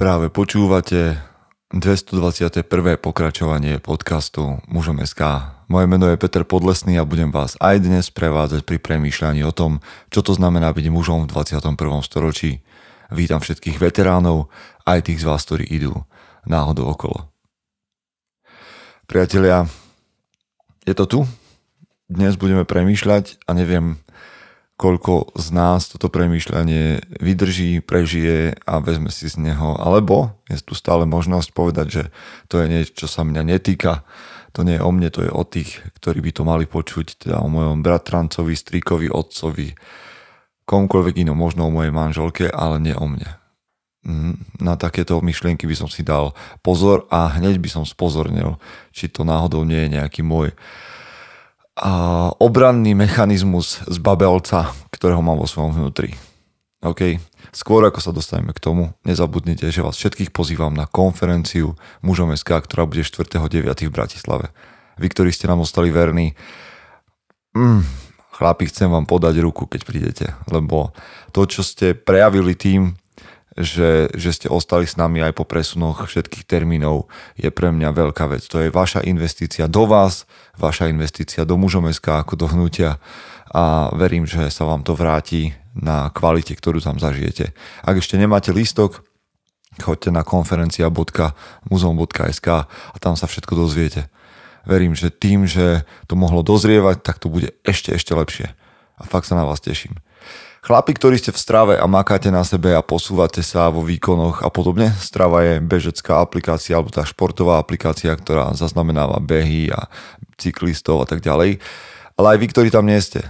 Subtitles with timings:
[0.00, 1.20] Práve počúvate
[1.76, 2.64] 221.
[2.96, 5.52] pokračovanie podcastu Mužom SK.
[5.68, 9.84] Moje meno je Peter Podlesný a budem vás aj dnes prevádzať pri premýšľaní o tom,
[10.08, 11.76] čo to znamená byť mužom v 21.
[12.00, 12.64] storočí.
[13.12, 14.48] Vítam všetkých veteránov,
[14.88, 15.92] aj tých z vás, ktorí idú
[16.48, 17.28] náhodou okolo.
[19.04, 19.68] Priatelia,
[20.88, 21.20] je to tu?
[22.08, 24.00] Dnes budeme premýšľať a neviem,
[24.80, 29.76] koľko z nás toto premýšľanie vydrží, prežije a vezme si z neho.
[29.76, 32.02] Alebo je tu stále možnosť povedať, že
[32.48, 34.08] to je niečo, čo sa mňa netýka.
[34.56, 37.44] To nie je o mne, to je o tých, ktorí by to mali počuť, teda
[37.44, 39.76] o mojom bratrancovi, strikovi, otcovi,
[40.64, 43.36] komkoľvek inom, možno o mojej manželke, ale nie o mne.
[44.00, 44.64] Mhm.
[44.64, 46.32] Na takéto myšlienky by som si dal
[46.64, 48.56] pozor a hneď by som spozornil,
[48.96, 50.56] či to náhodou nie je nejaký môj
[52.36, 56.12] obranný mechanizmus z babelca, ktorého mám vo svojom vnútri.
[56.84, 57.16] OK?
[57.50, 62.62] Skôr ako sa dostaneme k tomu, nezabudnite, že vás všetkých pozývam na konferenciu Mužom SK,
[62.64, 63.64] ktorá bude 4.9.
[63.88, 64.46] v Bratislave.
[65.00, 66.36] Vy, ktorí ste nám ostali verní,
[67.56, 67.82] mm,
[68.36, 70.96] chlapi, chcem vám podať ruku, keď prídete, lebo
[71.34, 72.96] to, čo ste prejavili tým,
[73.58, 78.30] že, že ste ostali s nami aj po presunoch všetkých termínov, je pre mňa veľká
[78.30, 78.46] vec.
[78.50, 80.22] To je vaša investícia do vás,
[80.54, 83.02] vaša investícia do mužomeská ako do hnutia
[83.50, 87.50] a verím, že sa vám to vráti na kvalite, ktorú tam zažijete.
[87.82, 89.02] Ak ešte nemáte lístok,
[89.78, 94.06] choďte na konferencia.muzeum.sk a tam sa všetko dozviete.
[94.66, 98.54] Verím, že tým, že to mohlo dozrievať, tak to bude ešte, ešte lepšie.
[99.00, 99.98] A fakt sa na vás teším.
[100.60, 104.52] Chlapi, ktorí ste v strave a makáte na sebe a posúvate sa vo výkonoch a
[104.52, 109.88] podobne, strava je bežecká aplikácia alebo tá športová aplikácia, ktorá zaznamenáva behy a
[110.36, 111.64] cyklistov a tak ďalej.
[112.20, 113.24] Ale aj vy, ktorí tam nie ste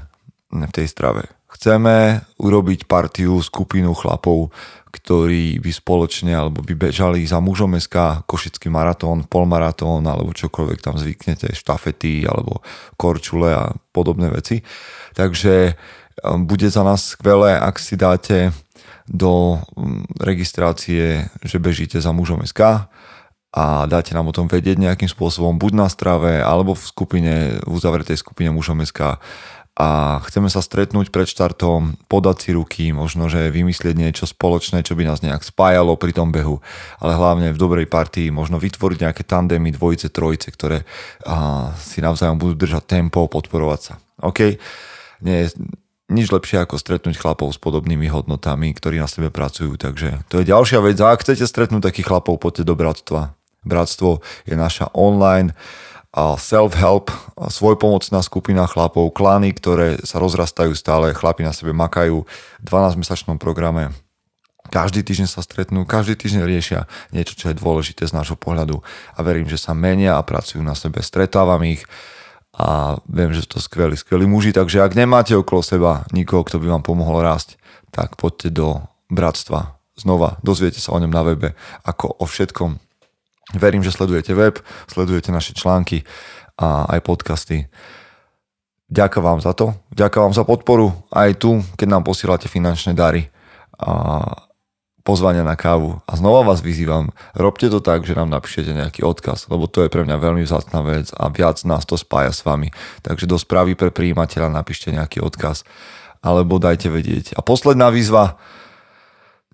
[0.51, 1.31] v tej strave.
[1.55, 4.51] Chceme urobiť partiu, skupinu chlapov,
[4.91, 10.99] ktorí by spoločne alebo by bežali za mužom SK, košický maratón, polmaratón alebo čokoľvek tam
[10.99, 12.67] zvyknete, štafety alebo
[12.99, 14.67] korčule a podobné veci.
[15.15, 15.79] Takže
[16.45, 18.53] bude za nás skvelé, ak si dáte
[19.11, 22.87] do mm, registrácie, že bežíte za mužom SK
[23.51, 27.35] a dáte nám o tom vedieť nejakým spôsobom, buď na strave, alebo v skupine,
[27.67, 29.19] v uzavretej skupine mužom SK
[29.81, 34.93] a chceme sa stretnúť pred štartom, podať si ruky, možno, že vymyslieť niečo spoločné, čo
[34.93, 36.61] by nás nejak spájalo pri tom behu,
[37.01, 40.85] ale hlavne v dobrej partii možno vytvoriť nejaké tandemy, dvojice, trojice, ktoré
[41.25, 43.95] a, si navzájom budú držať tempo, podporovať sa.
[44.21, 44.61] OK?
[45.25, 45.49] Nie,
[46.11, 49.79] nič lepšie ako stretnúť chlapov s podobnými hodnotami, ktorí na sebe pracujú.
[49.79, 50.99] Takže to je ďalšia vec.
[50.99, 53.39] A ak chcete stretnúť takých chlapov, poďte do bratstva.
[53.63, 55.55] Bratstvo je naša online
[56.37, 62.27] self-help, svojpomocná skupina chlapov, klany, ktoré sa rozrastajú stále, chlapi na sebe makajú
[62.59, 63.95] v 12-mesačnom programe.
[64.75, 68.83] Každý týždeň sa stretnú, každý týždeň riešia niečo, čo je dôležité z nášho pohľadu
[69.15, 70.99] a verím, že sa menia a pracujú na sebe.
[70.99, 71.87] Stretávam ich,
[72.61, 76.61] a viem, že sú to skvelí, skvelí muži, takže ak nemáte okolo seba nikoho, kto
[76.61, 77.57] by vám pomohol rásť,
[77.89, 79.81] tak poďte do bratstva.
[79.97, 81.57] Znova, dozviete sa o ňom na webe,
[81.89, 82.77] ako o všetkom.
[83.57, 84.61] Verím, že sledujete web,
[84.93, 86.05] sledujete naše články
[86.61, 87.73] a aj podcasty.
[88.93, 93.33] Ďakujem vám za to, ďakujem vám za podporu aj tu, keď nám posielate finančné dary.
[93.81, 94.21] A
[95.11, 95.99] pozvania na kávu.
[96.07, 99.91] A znova vás vyzývam, robte to tak, že nám napíšete nejaký odkaz, lebo to je
[99.91, 102.71] pre mňa veľmi vzácná vec a viac nás to spája s vami.
[103.03, 105.67] Takže do správy pre príjimateľa napíšte nejaký odkaz
[106.23, 107.35] alebo dajte vedieť.
[107.35, 108.39] A posledná výzva,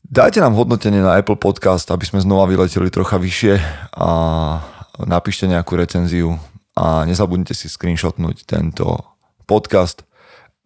[0.04, 3.54] dajte nám hodnotenie na Apple Podcast, aby sme znova vyleteli trocha vyššie
[3.96, 4.10] a
[5.08, 6.36] napíšte nejakú recenziu
[6.76, 9.16] a nezabudnite si screenshotnúť tento
[9.48, 10.04] podcast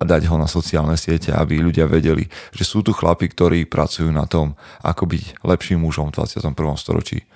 [0.01, 2.25] a dať ho na sociálne siete, aby ľudia vedeli,
[2.57, 6.57] že sú tu chlapi, ktorí pracujú na tom, ako byť lepším mužom v 21.
[6.81, 7.29] storočí.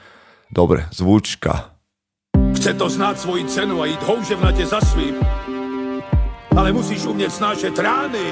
[0.48, 1.76] Dobre, zvučka.
[2.56, 5.20] Chce to znáť svoji cenu a ísť houževnate za svým.
[6.56, 8.26] Ale musíš umieť snášať rány.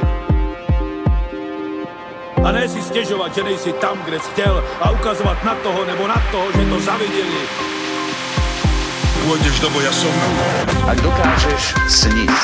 [2.43, 6.05] A ne si stežovať, že nejsi tam, kde si chcel a ukazovať na toho nebo
[6.09, 7.82] na toho, že to zavideli.
[9.23, 10.11] Pôjdeš do boja som.
[10.91, 12.35] Ak dokážeš sniť,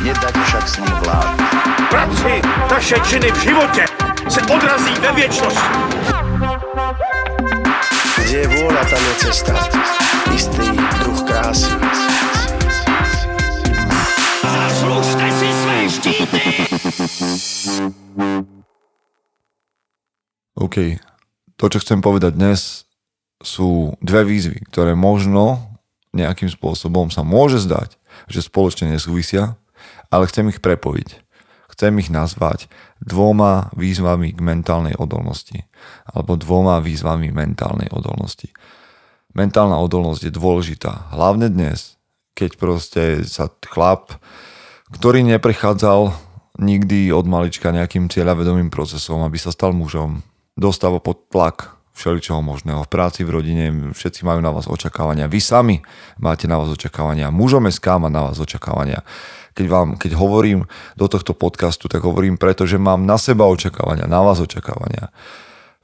[0.00, 1.36] nedať však s ním vlád.
[1.92, 3.84] Práci, taše činy v živote
[4.28, 5.68] se odrazí ve viečnosti.
[8.24, 9.52] Kde je vôľa, tam je cesta.
[10.32, 10.66] Istý
[11.04, 11.72] druh krásy.
[14.42, 16.40] Zaslužte si své štíty!
[20.56, 20.76] OK.
[21.60, 22.88] To, čo chcem povedať dnes,
[23.44, 25.73] sú dve výzvy, ktoré možno
[26.14, 27.98] nejakým spôsobom sa môže zdať,
[28.30, 29.58] že spoločne nesúvisia,
[30.08, 31.20] ale chcem ich prepojiť.
[31.74, 32.70] chcem ich nazvať
[33.02, 35.66] dvoma výzvami k mentálnej odolnosti.
[36.06, 38.54] Alebo dvoma výzvami mentálnej odolnosti.
[39.34, 41.10] Mentálna odolnosť je dôležitá.
[41.10, 41.98] Hlavne dnes,
[42.38, 44.14] keď proste sa chlap,
[44.94, 46.14] ktorý neprechádzal
[46.62, 50.22] nikdy od malička nejakým cieľavedomým procesom, aby sa stal mužom,
[50.54, 52.82] dostáva pod tlak všeličoho možného.
[52.82, 53.64] V práci, v rodine,
[53.94, 55.30] všetci majú na vás očakávania.
[55.30, 55.76] Vy sami
[56.18, 57.30] máte na vás očakávania.
[57.30, 59.06] Mužom SK má na vás očakávania.
[59.54, 60.66] Keď, vám, keď hovorím
[60.98, 65.14] do tohto podcastu, tak hovorím preto, že mám na seba očakávania, na vás očakávania.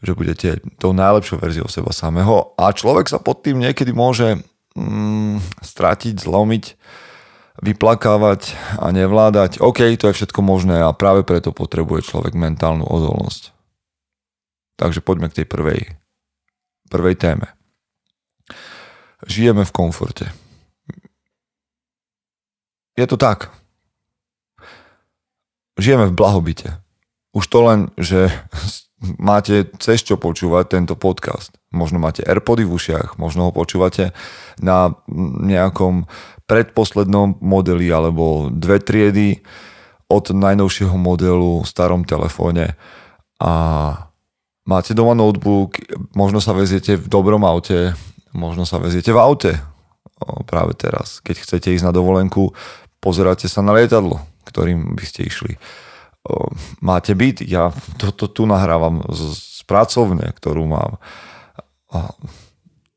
[0.02, 0.48] Že budete
[0.82, 2.58] tou najlepšou verziou seba samého.
[2.58, 4.42] A človek sa pod tým niekedy môže
[4.74, 6.64] mm, stratiť, zlomiť,
[7.62, 9.62] vyplakávať a nevládať.
[9.62, 13.59] OK, to je všetko možné a práve preto potrebuje človek mentálnu odolnosť.
[14.80, 15.80] Takže poďme k tej prvej,
[16.88, 17.52] prvej téme.
[19.28, 20.32] Žijeme v komforte.
[22.96, 23.52] Je to tak.
[25.76, 26.80] Žijeme v blahobite.
[27.36, 28.32] Už to len, že
[29.20, 31.60] máte cez čo počúvať tento podcast.
[31.68, 34.16] Možno máte Airpody v ušiach, možno ho počúvate
[34.64, 34.96] na
[35.44, 36.08] nejakom
[36.48, 39.44] predposlednom modeli alebo dve triedy
[40.08, 42.74] od najnovšieho modelu v starom telefóne
[43.38, 43.52] a
[44.64, 45.80] máte doma notebook,
[46.12, 47.94] možno sa veziete v dobrom aute,
[48.32, 49.52] možno sa veziete v aute
[50.44, 51.24] práve teraz.
[51.24, 52.52] Keď chcete ísť na dovolenku,
[53.00, 55.56] pozeráte sa na lietadlo, ktorým by ste išli.
[56.84, 61.00] Máte byt, ja toto tu nahrávam z, pracovne, ktorú mám.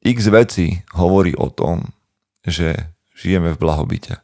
[0.03, 1.95] X veci hovorí o tom,
[2.43, 2.75] že
[3.15, 4.19] žijeme v blahobite.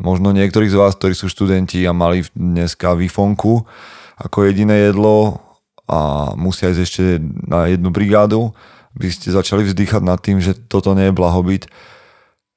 [0.00, 3.68] Možno niektorí z vás, ktorí sú študenti a mali dneska výfonku
[4.16, 5.44] ako jediné jedlo,
[5.86, 7.04] a musia ísť ešte
[7.46, 8.52] na jednu brigádu,
[8.96, 11.70] by ste začali vzdychať nad tým, že toto nie je blahobyt.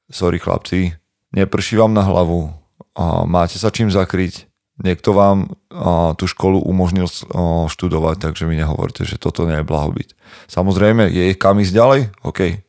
[0.10, 0.98] Sorry chlapci,
[1.36, 2.50] neprší vám na hlavu,
[2.98, 4.50] a máte sa čím zakryť,
[4.82, 9.68] niekto vám a, tú školu umožnil a, študovať, takže mi nehovorte, že toto nie je
[9.68, 10.18] blahobyt.
[10.50, 12.02] Samozrejme, je kam ísť ďalej?
[12.26, 12.66] OK,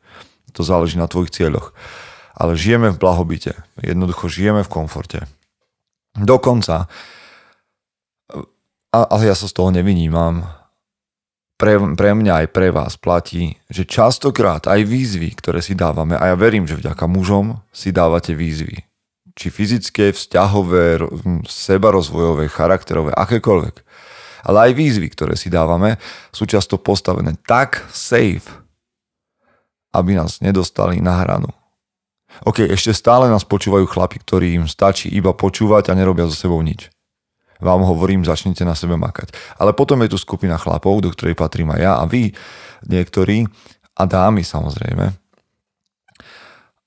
[0.53, 1.73] to záleží na tvojich cieľoch.
[2.37, 3.53] Ale žijeme v blahobite.
[3.85, 5.29] Jednoducho žijeme v komforte.
[6.17, 6.89] Dokonca
[8.91, 10.47] a, a ja sa z toho nevinímam,
[11.61, 16.33] pre, pre mňa aj pre vás platí, že častokrát aj výzvy, ktoré si dávame, a
[16.33, 18.81] ja verím, že vďaka mužom si dávate výzvy,
[19.37, 21.05] či fyzické, vzťahové,
[21.45, 23.77] sebarozvojové, charakterové, akékoľvek.
[24.41, 26.01] Ale aj výzvy, ktoré si dávame,
[26.33, 28.49] sú často postavené tak safe,
[29.93, 31.53] aby nás nedostali na hranu.
[32.49, 36.65] OK, ešte stále nás počúvajú chlapi, ktorí im stačí iba počúvať a nerobia so sebou
[36.65, 36.89] nič
[37.61, 39.33] vám hovorím, začnite na sebe makať.
[39.61, 42.33] Ale potom je tu skupina chlapov, do ktorej patrím aj ja a vy,
[42.89, 43.45] niektorí,
[43.97, 45.13] a dámy samozrejme,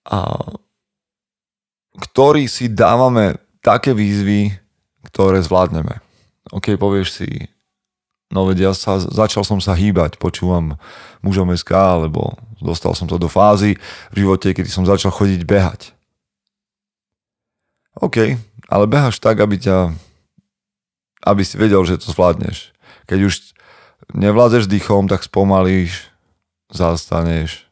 [0.03, 0.19] a
[1.93, 4.51] ktorí si dávame také výzvy,
[5.13, 6.01] ktoré zvládneme.
[6.51, 7.29] OK, povieš si,
[8.33, 10.75] no veď ja sa, začal som sa hýbať, počúvam
[11.23, 13.79] mužom SK, alebo dostal som to do fázy
[14.11, 15.95] v živote, kedy som začal chodiť behať.
[18.01, 18.35] OK,
[18.67, 19.93] ale behaš tak, aby ťa
[21.23, 22.75] aby si vedel, že to zvládneš.
[23.07, 23.33] Keď už
[24.11, 26.11] nevládzeš dýchom, tak spomalíš,
[26.67, 27.63] zastaneš,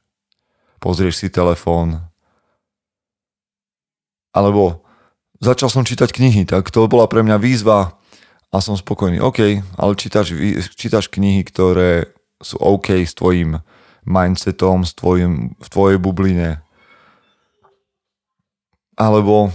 [0.80, 2.00] pozrieš si telefón.
[4.32, 4.88] Alebo
[5.44, 8.00] začal som čítať knihy, tak to bola pre mňa výzva
[8.52, 9.20] a som spokojný.
[9.20, 10.32] OK, ale čítaš,
[10.76, 13.60] čítaš knihy, ktoré sú OK s tvojim
[14.08, 16.64] mindsetom, s tvojim, v tvojej bubline.
[18.98, 19.54] Alebo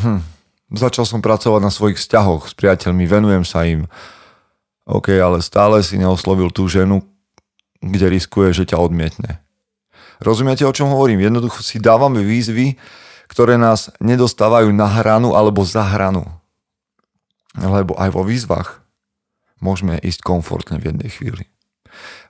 [0.00, 0.37] hm,
[0.68, 3.88] Začal som pracovať na svojich vzťahoch s priateľmi, venujem sa im.
[4.84, 7.00] OK, ale stále si neoslovil tú ženu,
[7.80, 9.40] kde riskuje, že ťa odmietne.
[10.20, 11.24] Rozumiete, o čom hovorím?
[11.24, 12.76] Jednoducho si dávame výzvy,
[13.32, 16.28] ktoré nás nedostávajú na hranu alebo za hranu.
[17.56, 18.84] Lebo aj vo výzvach
[19.64, 21.44] môžeme ísť komfortne v jednej chvíli.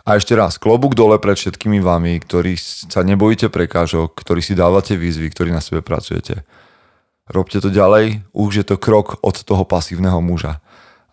[0.06, 4.94] A ešte raz, klobúk dole pred všetkými vami, ktorí sa nebojíte prekážok, ktorí si dávate
[4.94, 6.46] výzvy, ktorí na sebe pracujete
[7.28, 10.60] robte to ďalej, už je to krok od toho pasívneho muža.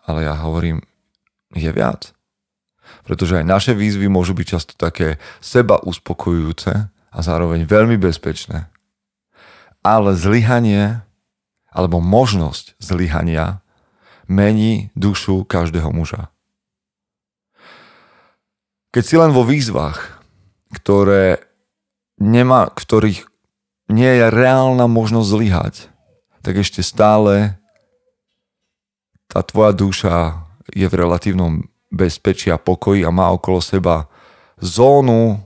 [0.06, 0.82] Ale ja hovorím,
[1.52, 2.12] je viac.
[3.02, 8.70] Pretože aj naše výzvy môžu byť často také seba uspokojujúce a zároveň veľmi bezpečné.
[9.82, 11.06] Ale zlyhanie
[11.70, 13.62] alebo možnosť zlyhania
[14.26, 16.32] mení dušu každého muža.
[18.90, 20.24] Keď si len vo výzvach,
[20.72, 21.44] ktoré
[22.16, 23.28] nemá, ktorých
[23.92, 25.74] nie je reálna možnosť zlyhať,
[26.46, 27.58] tak ešte stále
[29.26, 34.06] tá tvoja duša je v relatívnom bezpečí a pokoji a má okolo seba
[34.62, 35.42] zónu,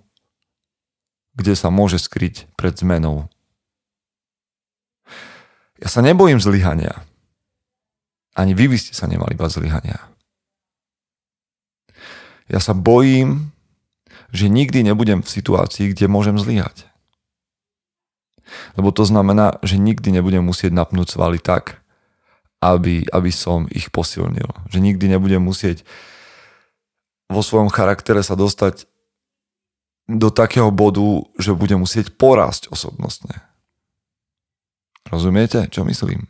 [1.33, 3.33] kde sa môže skryť pred zmenou.
[5.81, 7.01] Ja sa nebojím zlyhania.
[8.37, 10.05] Ani vy by ste sa nemali bať zlyhania.
[12.53, 13.57] Ja sa bojím,
[14.37, 16.90] že nikdy nebudem v situácii, kde môžem zlyhať.
[18.75, 21.81] Lebo to znamená, že nikdy nebudem musieť napnúť svaly tak,
[22.61, 24.47] aby, aby som ich posilnil.
[24.69, 25.83] Že nikdy nebudem musieť
[27.31, 28.91] vo svojom charaktere sa dostať
[30.11, 33.39] do takého bodu, že budem musieť porásť osobnostne.
[35.07, 36.27] Rozumiete, čo myslím?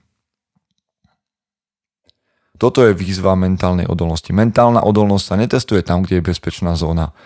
[2.60, 4.28] Toto je výzva mentálnej odolnosti.
[4.36, 7.16] Mentálna odolnosť sa netestuje tam, kde je bezpečná zóna.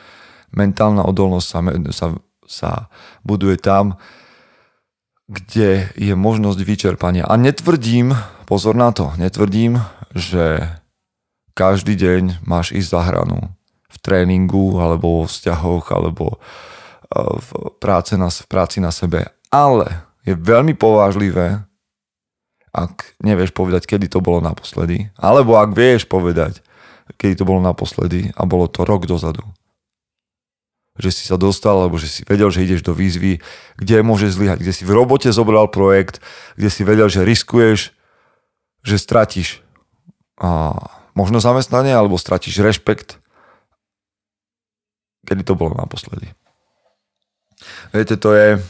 [0.54, 1.58] Mentálna odolnosť sa,
[1.90, 2.06] sa,
[2.46, 2.70] sa
[3.26, 3.98] buduje tam,
[5.28, 7.24] kde je možnosť vyčerpania.
[7.24, 8.12] A netvrdím,
[8.44, 9.80] pozor na to, netvrdím,
[10.12, 10.68] že
[11.56, 13.38] každý deň máš ísť za hranu
[13.88, 16.38] v tréningu, alebo vo vzťahoch, alebo e,
[17.40, 19.30] v, práce na, v práci na sebe.
[19.48, 21.62] Ale je veľmi povážlivé,
[22.74, 26.58] ak nevieš povedať, kedy to bolo naposledy, alebo ak vieš povedať,
[27.14, 29.46] kedy to bolo naposledy a bolo to rok dozadu.
[30.94, 33.42] Že si sa dostal, alebo že si vedel, že ideš do výzvy,
[33.80, 36.22] kde môžeš zlyhať, kde si v robote zobral projekt,
[36.54, 37.90] kde si vedel, že riskuješ,
[38.86, 39.64] že stratíš
[40.38, 40.78] a
[41.18, 43.24] možno zamestnanie, alebo stratíš rešpekt
[45.24, 46.28] Kedy to bolo naposledy?
[47.96, 48.60] Viete, to je...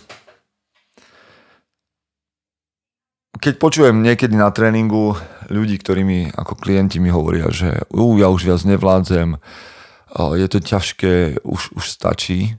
[3.34, 5.18] Keď počujem niekedy na tréningu
[5.50, 9.36] ľudí, ktorí mi ako klienti mi hovoria, že uh, ja už viac nevládzem,
[10.14, 12.54] je to ťažké, už, už stačí.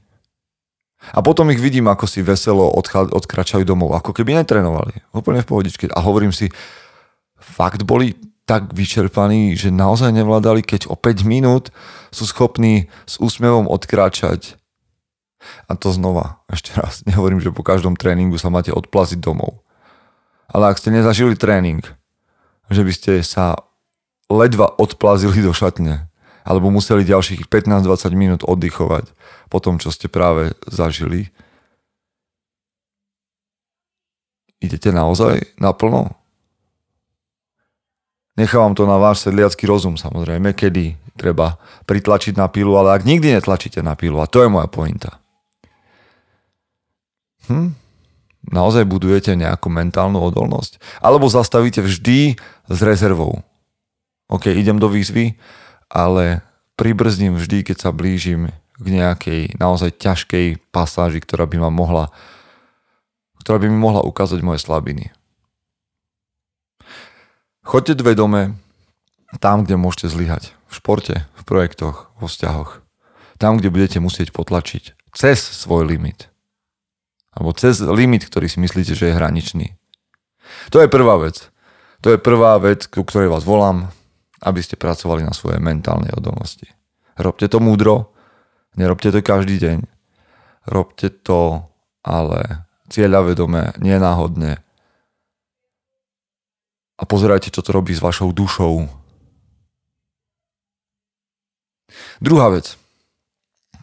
[1.13, 5.05] A potom ich vidím, ako si veselo odchá, odkračajú domov, ako keby netrénovali.
[5.13, 5.85] Úplne v pohodičke.
[5.93, 6.49] A hovorím si,
[7.37, 11.73] fakt boli tak vyčerpaní, že naozaj nevládali, keď o 5 minút
[12.13, 14.57] sú schopní s úsmevom odkráčať.
[15.69, 19.65] A to znova, ešte raz, nehovorím, že po každom tréningu sa máte odplaziť domov.
[20.49, 21.81] Ale ak ste nezažili tréning,
[22.69, 23.57] že by ste sa
[24.29, 26.09] ledva odplazili do šatne,
[26.45, 29.09] alebo museli ďalších 15-20 minút oddychovať
[29.49, 31.33] po tom, čo ste práve zažili,
[34.61, 36.13] idete naozaj naplno?
[38.35, 41.55] Nechávam to na váš sedliacký rozum samozrejme, kedy treba
[41.87, 45.23] pritlačiť na pílu, ale ak nikdy netlačíte na pílu, a to je moja pointa.
[47.47, 47.71] Hm?
[48.51, 50.77] Naozaj budujete nejakú mentálnu odolnosť?
[51.01, 52.37] Alebo zastavíte vždy
[52.69, 53.41] s rezervou?
[54.27, 55.39] OK, idem do výzvy,
[55.89, 62.11] ale pribrzdím vždy, keď sa blížim k nejakej naozaj ťažkej pasáži, ktorá by ma mohla
[63.45, 65.13] ktorá by mi mohla ukázať moje slabiny.
[67.61, 68.57] Choďte vedome
[69.37, 70.57] tam, kde môžete zlyhať.
[70.65, 72.81] V športe, v projektoch, vo vzťahoch.
[73.37, 74.97] Tam, kde budete musieť potlačiť.
[75.13, 76.33] Cez svoj limit.
[77.37, 79.77] Alebo cez limit, ktorý si myslíte, že je hraničný.
[80.73, 81.53] To je prvá vec.
[82.01, 83.93] To je prvá vec, ku ktorej vás volám,
[84.43, 86.67] aby ste pracovali na svojej mentálnej odolnosti.
[87.15, 88.11] Robte to múdro,
[88.75, 89.77] nerobte to každý deň.
[90.67, 91.63] Robte to
[92.03, 94.65] ale cieľavedome, nenáhodne,
[96.95, 98.87] a pozerajte, čo to robí s vašou dušou.
[102.23, 102.79] Druhá vec.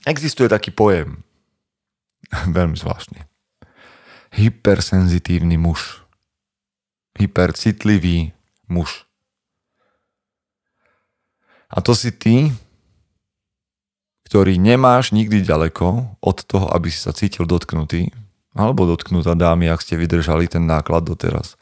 [0.09, 1.21] Existuje taký pojem.
[2.57, 3.21] Veľmi zvláštny.
[4.33, 6.01] Hypersenzitívny muž.
[7.21, 8.33] Hypercitlivý
[8.73, 9.05] muž.
[11.73, 12.53] A to si ty,
[14.29, 18.13] ktorý nemáš nikdy ďaleko od toho, aby si sa cítil dotknutý,
[18.53, 21.57] alebo dotknutá dámy, ak ste vydržali ten náklad doteraz.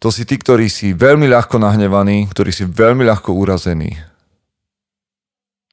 [0.00, 3.98] To si tí, ktorí si veľmi ľahko nahnevaní, ktorí si veľmi ľahko urazený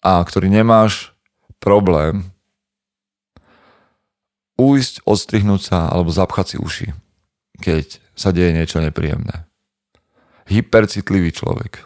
[0.02, 1.14] a ktorý nemáš
[1.62, 2.28] problém
[4.60, 6.88] ujsť, odstrihnúť sa alebo zapchať si uši,
[7.62, 9.46] keď sa deje niečo nepríjemné.
[10.48, 11.84] Hypercitlivý človek.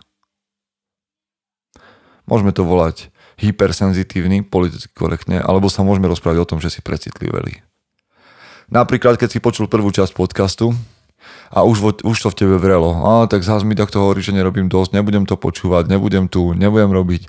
[2.30, 3.10] Môžeme to volať
[3.42, 7.66] hypersenzitívny, politicky korektne, alebo sa môžeme rozprávať o tom, že si precitliveli.
[8.70, 10.78] Napríklad, keď si počul prvú časť podcastu,
[11.50, 12.94] a už, už to v tebe vrelo.
[12.94, 16.94] A tak zás mi takto hovorí, že nerobím dosť, nebudem to počúvať, nebudem tu, nebudem
[16.94, 17.26] robiť,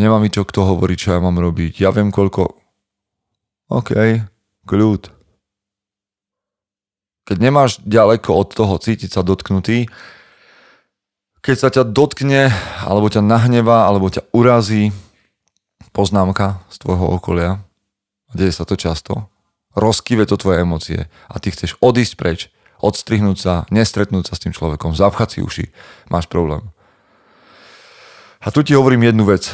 [0.00, 2.56] nemá mi čo kto hovoriť, čo ja mám robiť, ja viem koľko...
[3.70, 3.92] OK,
[4.66, 5.02] kľud.
[7.28, 9.86] Keď nemáš ďaleko od toho cítiť sa dotknutý,
[11.40, 12.52] keď sa ťa dotkne,
[12.84, 14.92] alebo ťa nahneva, alebo ťa urazí
[15.96, 17.64] poznámka z tvojho okolia,
[18.36, 19.26] deje sa to často,
[19.74, 22.40] rozkýve to tvoje emócie a ty chceš odísť preč,
[22.80, 25.66] odstrihnúť sa, nestretnúť sa s tým človekom, zapchať si uši,
[26.12, 26.64] máš problém.
[28.40, 29.52] A tu ti hovorím jednu vec.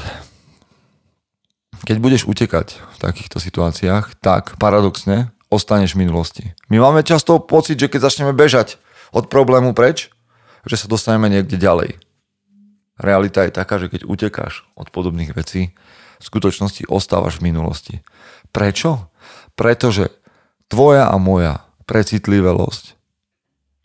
[1.82, 6.44] Keď budeš utekať v takýchto situáciách, tak paradoxne ostaneš v minulosti.
[6.70, 8.78] My máme často pocit, že keď začneme bežať
[9.10, 10.10] od problému preč,
[10.66, 11.96] že sa dostaneme niekde ďalej.
[12.98, 15.72] Realita je taká, že keď utekáš od podobných vecí,
[16.16, 17.94] v skutočnosti ostávaš v minulosti.
[18.50, 19.12] Prečo?
[19.52, 20.12] Pretože
[20.72, 22.96] tvoja a moja precitlivelosť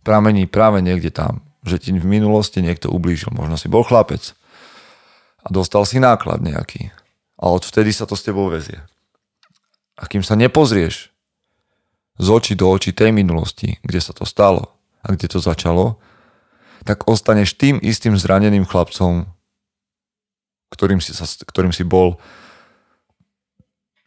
[0.01, 3.29] pramení práve niekde tam, že ti v minulosti niekto ublížil.
[3.35, 4.33] Možno si bol chlapec
[5.45, 6.89] a dostal si náklad nejaký.
[7.41, 8.81] A odvtedy sa to s tebou vezie.
[9.97, 11.13] A kým sa nepozrieš
[12.17, 16.01] z očí do očí tej minulosti, kde sa to stalo a kde to začalo,
[16.81, 19.29] tak ostaneš tým istým zraneným chlapcom,
[20.73, 22.17] ktorým si, sa, ktorým si bol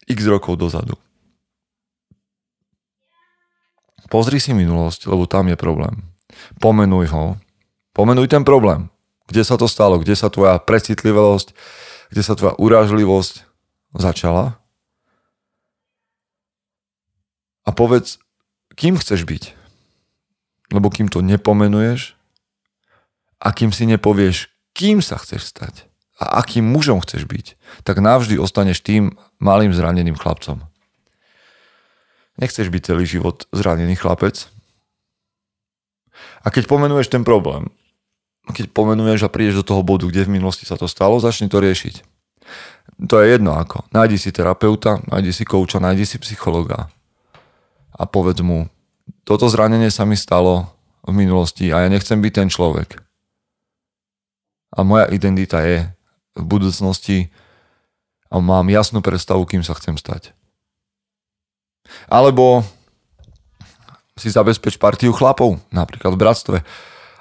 [0.09, 0.97] x rokov dozadu.
[4.13, 6.15] Pozri si minulosť, lebo tam je problém.
[6.61, 7.41] Pomenuj ho.
[7.95, 8.91] Pomenuj ten problém.
[9.27, 9.97] Kde sa to stalo?
[9.99, 11.57] Kde sa tvoja precitlivosť,
[12.13, 13.47] kde sa tvoja urážlivosť
[13.97, 14.61] začala?
[17.65, 18.21] A povedz,
[18.77, 19.57] kým chceš byť.
[20.75, 22.14] Lebo kým to nepomenuješ,
[23.45, 25.85] a kým si nepovieš, kým sa chceš stať
[26.17, 27.47] a akým mužom chceš byť,
[27.85, 30.65] tak navždy ostaneš tým malým zraneným chlapcom.
[32.41, 34.51] Nechceš byť celý život zranený chlapec.
[36.43, 37.71] A keď pomenuješ ten problém,
[38.51, 41.63] keď pomenuješ a prídeš do toho bodu, kde v minulosti sa to stalo, začni to
[41.63, 42.03] riešiť.
[43.11, 43.87] To je jedno ako.
[43.95, 46.91] Nájdi si terapeuta, nájdi si kouča, nájdi si psychologa
[47.95, 48.67] a povedz mu,
[49.23, 50.69] toto zranenie sa mi stalo
[51.07, 53.05] v minulosti a ja nechcem byť ten človek
[54.75, 55.87] a moja identita je
[56.35, 57.31] v budúcnosti
[58.27, 60.35] a mám jasnú predstavu, kým sa chcem stať.
[62.11, 62.67] Alebo
[64.19, 66.59] si zabezpeč partiu chlapov, napríklad v bratstve,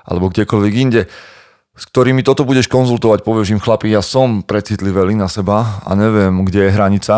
[0.05, 1.01] alebo kdekoľvek inde,
[1.73, 6.45] s ktorými toto budeš konzultovať, povieš im chlapi, ja som precitlivý na seba a neviem,
[6.45, 7.15] kde je hranica,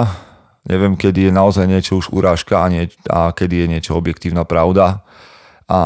[0.63, 5.03] neviem, kedy je naozaj niečo už urážka a, nie, a kedy je niečo objektívna pravda
[5.67, 5.79] a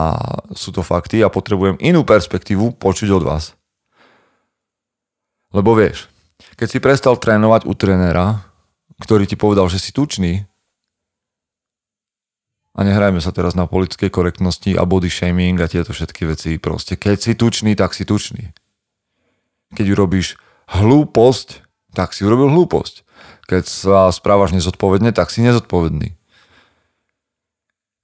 [0.53, 3.58] sú to fakty a potrebujem inú perspektívu počuť od vás.
[5.49, 6.09] Lebo vieš,
[6.55, 8.45] keď si prestal trénovať u trénera,
[9.01, 10.45] ktorý ti povedal, že si tučný,
[12.79, 16.55] a nehrajme sa teraz na politické korektnosti a body shaming a tieto všetky veci.
[16.63, 18.55] Proste, keď si tučný, tak si tučný.
[19.75, 20.39] Keď urobíš
[20.71, 23.03] hlúposť, tak si urobil hlúposť.
[23.51, 26.15] Keď sa správaš nezodpovedne, tak si nezodpovedný.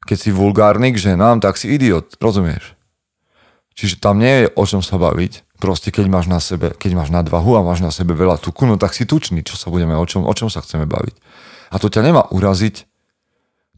[0.04, 2.75] Keď si vulgárny k ženám, tak si idiot, rozumieš?
[3.76, 7.10] Čiže tam nie je o čom sa baviť, Proste keď máš na sebe, keď máš
[7.16, 10.04] nadvahu a máš na sebe veľa tuku, no tak si tučný, čo sa budeme, o
[10.04, 11.16] čom, o čom sa chceme baviť.
[11.72, 12.84] A to ťa nemá uraziť,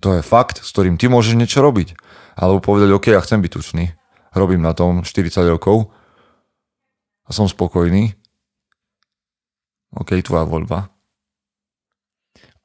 [0.01, 1.93] to je fakt, s ktorým ty môžeš niečo robiť.
[2.33, 3.93] Alebo povedať, OK, ja chcem byť tučný,
[4.33, 5.93] robím na tom 40 rokov
[7.23, 8.17] a som spokojný.
[9.93, 10.89] OK, tvoja voľba.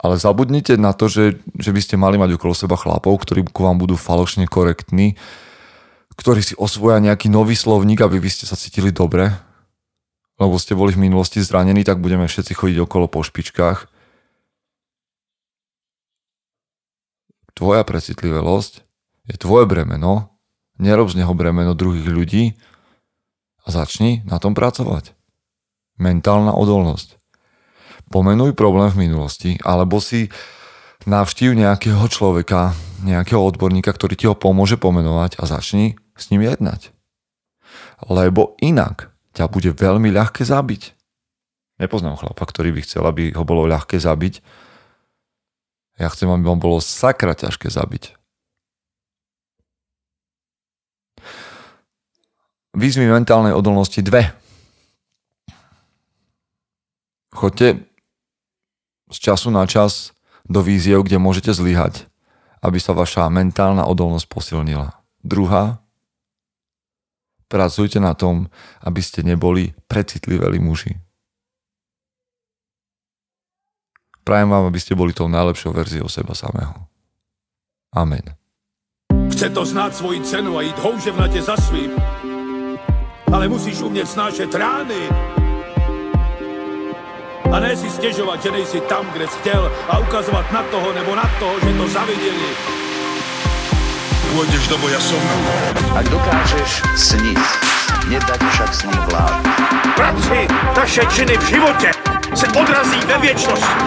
[0.02, 3.58] Ale zabudnite na to, že, že by ste mali mať okolo seba chlapov, ktorí k
[3.60, 5.20] vám budú falošne korektní,
[6.16, 9.32] ktorí si osvoja nejaký nový slovník, aby vy ste sa cítili dobre,
[10.40, 13.88] lebo ste boli v minulosti zranení, tak budeme všetci chodiť okolo po špičkách.
[17.52, 18.72] Tvoja precitlivosť
[19.28, 20.34] je tvoje bremeno,
[20.80, 22.44] nerob z neho bremeno druhých ľudí
[23.62, 25.14] a začni na tom pracovať.
[26.00, 27.20] Mentálna odolnosť.
[28.10, 30.32] Pomenuj problém v minulosti, alebo si
[31.06, 36.94] navštív nejakého človeka, nejakého odborníka, ktorý ti ho pomôže pomenovať a začni s ním jednať.
[38.06, 40.94] Lebo inak ťa bude veľmi ľahké zabiť.
[41.82, 44.38] Nepoznám chlapa, ktorý by chcel, aby ho bolo ľahké zabiť.
[45.98, 48.14] Ja chcem, aby ho bolo sakra ťažké zabiť.
[52.72, 54.32] Výzvy mentálnej odolnosti dve.
[57.32, 57.84] Choďte
[59.12, 60.16] z času na čas
[60.48, 62.06] do víziev, kde môžete zlyhať,
[62.62, 64.94] aby sa vaša mentálna odolnosť posilnila.
[65.22, 65.82] Druhá,
[67.52, 68.48] Pracujte na tom,
[68.80, 70.96] aby ste neboli precitliveli muži.
[74.24, 76.72] Prajem vám, aby ste boli tou najlepšou verziou seba samého.
[77.92, 78.24] Amen.
[79.28, 81.92] Chce to znát svoji cenu a jít houževnatě za svým.
[83.32, 85.08] Ale musíš umět snášet rány.
[87.52, 91.12] A ne si stiežovať, že nejsi tam, kde si chcel a ukazovať na toho nebo
[91.12, 92.48] na toho, že to zavideli.
[94.32, 95.20] Pôjdeš do boja som.
[95.92, 97.36] Ak dokážeš sniť,
[98.08, 99.44] nedať však snom vlád.
[99.92, 101.92] Práci taše činy v živote
[102.32, 103.84] se odrazí ve viečnosti.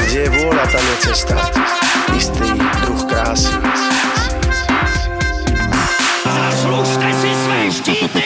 [0.00, 1.36] Kde je vôľa, tam je cesta.
[2.16, 2.48] Istý
[2.80, 3.52] druh krásy.
[6.24, 8.24] Zaslužte si své štíty!